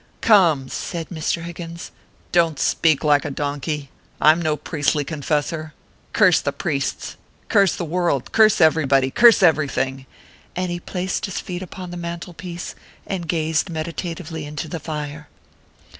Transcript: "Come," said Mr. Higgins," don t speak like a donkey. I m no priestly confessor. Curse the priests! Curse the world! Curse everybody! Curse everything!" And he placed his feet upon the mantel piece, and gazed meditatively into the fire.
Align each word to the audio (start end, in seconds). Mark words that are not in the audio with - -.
"Come," 0.21 0.67
said 0.67 1.09
Mr. 1.09 1.43
Higgins," 1.43 1.91
don 2.31 2.55
t 2.55 2.61
speak 2.63 3.03
like 3.03 3.23
a 3.23 3.29
donkey. 3.29 3.91
I 4.19 4.31
m 4.31 4.41
no 4.41 4.57
priestly 4.57 5.03
confessor. 5.05 5.75
Curse 6.11 6.41
the 6.41 6.51
priests! 6.51 7.17
Curse 7.49 7.75
the 7.75 7.85
world! 7.85 8.31
Curse 8.31 8.59
everybody! 8.61 9.11
Curse 9.11 9.43
everything!" 9.43 10.07
And 10.55 10.71
he 10.71 10.79
placed 10.79 11.25
his 11.27 11.39
feet 11.39 11.61
upon 11.61 11.91
the 11.91 11.97
mantel 11.97 12.33
piece, 12.33 12.73
and 13.05 13.27
gazed 13.27 13.69
meditatively 13.69 14.43
into 14.43 14.67
the 14.67 14.79
fire. 14.79 15.27